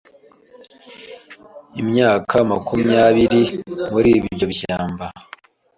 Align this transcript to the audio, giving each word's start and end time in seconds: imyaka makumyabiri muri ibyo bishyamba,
imyaka 1.81 2.35
makumyabiri 2.51 3.41
muri 3.91 4.09
ibyo 4.19 4.45
bishyamba, 4.51 5.05